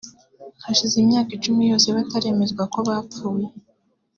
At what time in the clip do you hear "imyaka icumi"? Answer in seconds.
1.03-1.61